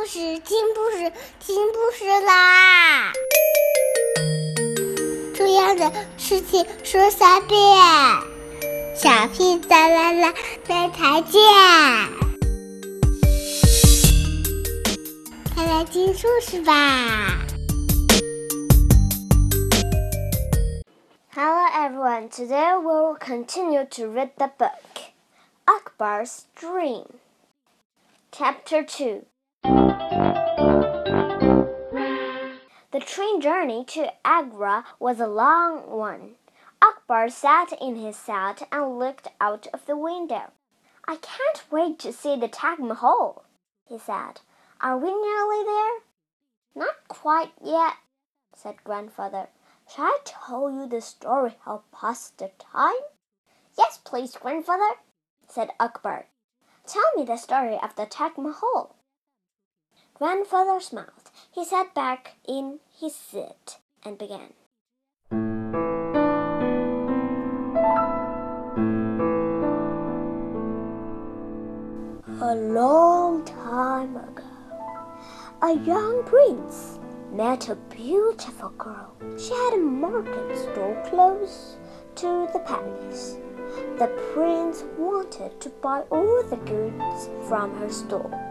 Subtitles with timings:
[0.00, 3.12] 故事，听故事，听故事啦！
[5.34, 7.60] 重要的事情说三遍，
[8.96, 10.34] 小屁哒啦啦，
[10.66, 11.42] 明天见！
[15.54, 17.44] 快来听故事吧
[21.34, 25.10] ！Hello everyone, today we'll continue to read the book
[25.66, 27.04] Akbar's Dream.
[28.32, 29.26] Chapter Two.
[32.92, 36.36] The train journey to Agra was a long one.
[36.82, 40.50] Akbar sat in his seat and looked out of the window.
[41.06, 43.44] I can't wait to see the Taj Mahal,
[43.88, 44.40] he said.
[44.80, 46.00] Are we nearly there?
[46.74, 47.94] Not quite yet,
[48.54, 49.48] said grandfather.
[49.88, 53.02] Shall I tell you the story how past the time?
[53.78, 54.96] Yes, please, grandfather,
[55.48, 56.26] said Akbar.
[56.86, 58.94] Tell me the story of the Taj Mahal.
[60.20, 61.30] Grandfather smiled.
[61.50, 64.52] He sat back in his seat and began.
[72.42, 74.44] A long time ago,
[75.62, 76.98] a young prince
[77.32, 79.16] met a beautiful girl.
[79.38, 81.78] She had a market store close
[82.16, 83.38] to the palace.
[83.98, 88.50] The prince wanted to buy all the goods from her store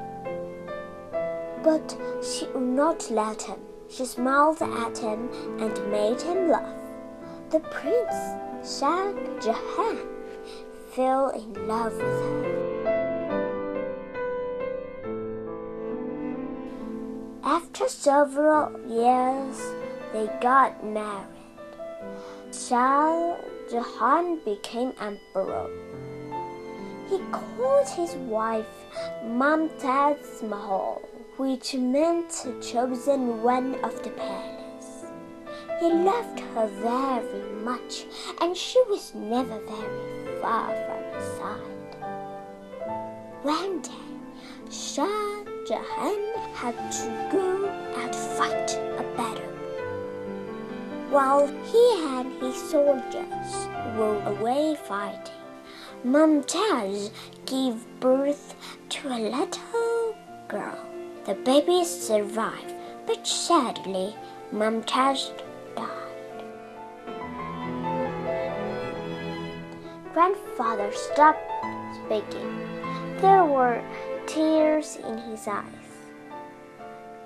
[1.63, 3.59] but she would not let him.
[3.89, 5.29] She smiled at him
[5.59, 6.75] and made him laugh.
[7.49, 8.17] The prince,
[8.63, 9.97] Shah Jahan,
[10.91, 12.69] fell in love with her.
[17.43, 19.59] After several years,
[20.13, 21.25] they got married.
[22.52, 23.35] Shah
[23.71, 25.69] Jahan became emperor.
[27.09, 28.67] He called his wife
[29.25, 31.02] Mumtaz Mahal
[31.39, 35.05] which meant chosen one of the palace.
[35.79, 38.05] He loved her very much,
[38.41, 41.95] and she was never very far from his side.
[43.43, 44.09] One day,
[44.69, 46.19] Shah Jahan
[46.55, 49.55] had to go and fight a battle.
[51.09, 53.52] While he and his soldiers
[53.97, 55.33] were away fighting,
[56.03, 57.11] Mumtaz
[57.45, 58.55] gave birth
[58.89, 60.15] to a little
[60.49, 60.89] girl.
[61.25, 62.73] The baby survived,
[63.05, 64.15] but sadly,
[64.52, 65.31] Mumtaz
[65.75, 66.43] died.
[70.13, 71.39] Grandfather stopped
[72.05, 72.67] speaking.
[73.21, 73.83] There were
[74.25, 75.89] tears in his eyes.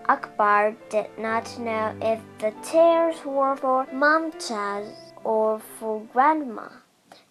[0.10, 6.68] Akbar did not know if the tears were for Mumtaz or for Grandma.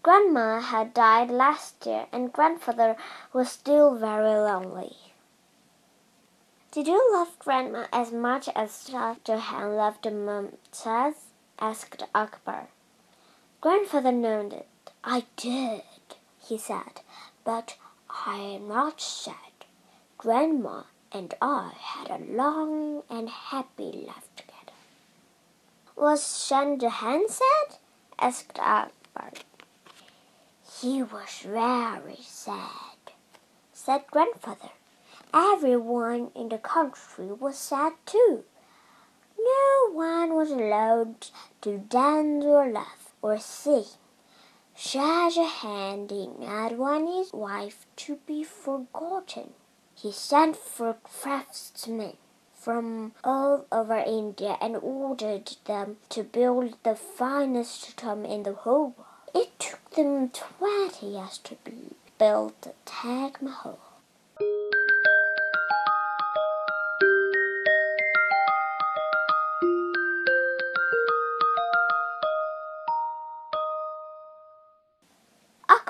[0.03, 2.97] Grandma had died last year, and grandfather
[3.33, 5.12] was still very lonely.
[6.73, 11.17] Did you love Grandma as much as Shah Jahan loved Mumtaz?
[11.59, 12.69] asked Akbar.
[13.61, 14.65] Grandfather nodded.
[15.05, 15.83] I did,
[16.43, 17.03] he said,
[17.45, 17.77] but
[18.09, 19.67] I am not sad.
[20.17, 24.79] Grandma and I had a long and happy life together.
[25.95, 27.77] Was Shah Jahan sad?
[28.19, 29.33] asked Akbar.
[30.81, 33.13] He was very sad,
[33.75, 34.71] said grandfather.
[35.35, 38.45] Everyone in the country was sad too.
[39.39, 41.29] No one was allowed
[41.63, 43.87] to dance or laugh or sing.
[44.77, 49.55] Shah Jahan did not want his wife to be forgotten.
[49.95, 52.17] He sent for craftsmen
[52.55, 58.95] from all over India and ordered them to build the finest tomb in the whole
[58.97, 59.07] world.
[59.35, 61.57] It took them twenty years to
[62.19, 63.79] build the Taj Mahal.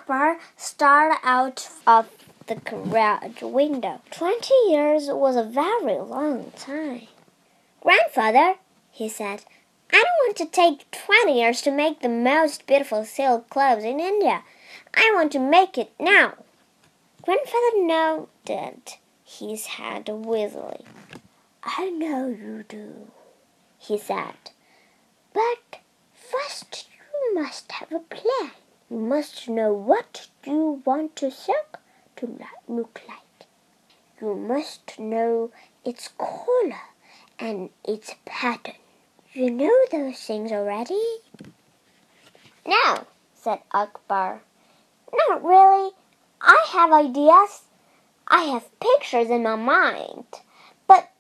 [0.02, 2.08] Akbar stared out of
[2.48, 4.00] the garage window.
[4.10, 7.06] Twenty years was a very long time.
[7.80, 8.56] Grandfather,
[8.90, 9.44] he said,
[9.92, 14.00] I don't want to take twenty years to make the most beautiful silk clothes in
[14.00, 14.42] India.
[14.92, 16.34] I want to make it now.
[17.22, 18.94] Grandfather nodded
[19.24, 20.84] his head wearily.
[21.62, 23.12] I know you do,
[23.78, 24.50] he said.
[25.32, 25.78] But
[26.12, 28.50] first you must have a plan.
[28.92, 31.78] You must know what you want to silk
[32.16, 33.46] to look like.
[34.20, 35.50] You must know
[35.82, 36.82] its color
[37.38, 38.74] and its pattern.
[39.32, 41.02] You know those things already?
[42.66, 44.42] No, said Akbar.
[45.10, 45.92] Not really.
[46.42, 47.62] I have ideas.
[48.28, 50.26] I have pictures in my mind.
[50.86, 51.10] But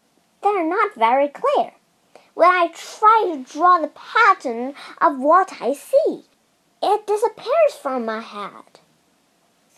[0.42, 1.72] they're not very clear.
[2.34, 6.24] When I try to draw the pattern of what I see,
[6.82, 8.80] it disappears from my head.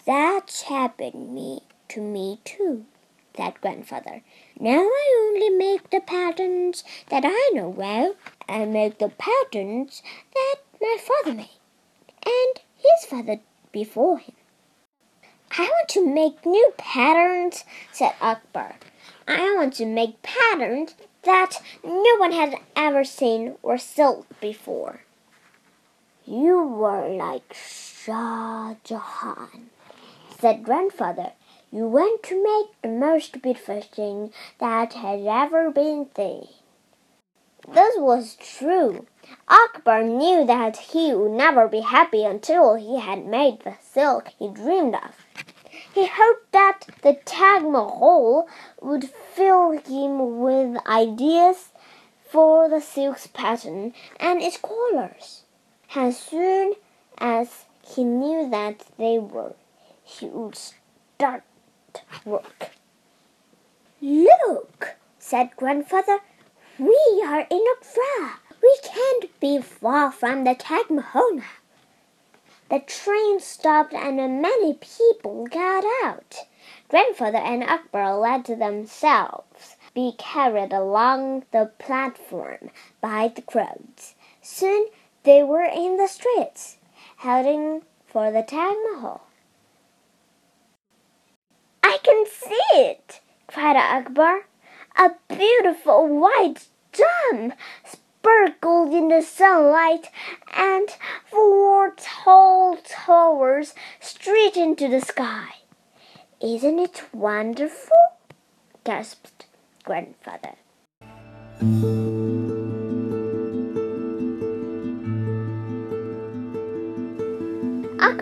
[0.07, 2.87] That's happened me to me too,
[3.37, 4.23] said grandfather.
[4.59, 8.15] Now I only make the patterns that I know well.
[8.49, 10.03] I make the patterns
[10.35, 11.51] that my father made,
[12.25, 13.41] and his father
[13.73, 14.35] before him.
[15.57, 18.77] I want to make new patterns, said Akbar.
[19.29, 25.01] I want to make patterns that no one has ever seen or seen before.
[26.27, 29.69] You were like Shah Jahan,
[30.39, 31.33] said grandfather.
[31.71, 36.49] You went to make the most beautiful thing that had ever been seen.
[37.69, 39.05] This was true.
[39.49, 44.49] Akbar knew that he would never be happy until he had made the silk he
[44.49, 45.27] dreamed of.
[45.93, 48.49] He hoped that the Taj Mahal
[48.81, 51.69] would fill him with ideas
[52.27, 55.44] for the silk's pattern and its colors.
[55.97, 56.75] As soon
[57.19, 59.55] as he knew that they were,
[60.03, 61.45] he would start
[62.25, 62.71] work.
[64.01, 66.19] Look, said grandfather,
[66.81, 68.41] we are in Agra.
[68.61, 70.57] We can't be far from the
[70.91, 71.43] Mahal.
[72.71, 76.39] The train stopped and many people got out.
[76.89, 82.71] Grandfather and Akbar let themselves be carried along the platform
[83.01, 84.17] by the crowds.
[84.43, 84.87] Soon
[85.25, 86.77] they were in the streets,
[87.17, 89.23] heading for the Taj Mahal.
[91.83, 94.47] I can see it, cried Akbar.
[94.97, 97.53] A beautiful white dome
[97.85, 100.11] sparkled in the sunlight,
[100.55, 100.89] and
[101.31, 105.49] four tall towers straight into the sky.
[106.41, 107.97] Isn't it wonderful?
[108.85, 109.47] gasped
[109.85, 110.57] grandfather.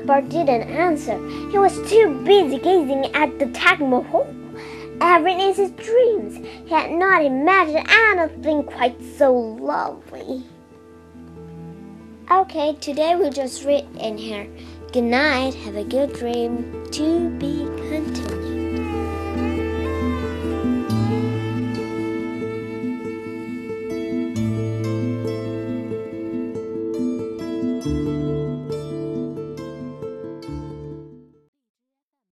[0.02, 1.16] Akbar didn't answer.
[1.50, 4.26] He was too busy gazing at the Taj Mahal.
[5.00, 10.42] Ever in his dreams, he had not imagined anything quite so lovely.
[12.28, 14.48] Okay, today we'll just read in here.
[14.92, 16.84] Good night, have a good dream.
[16.90, 18.21] To be continued.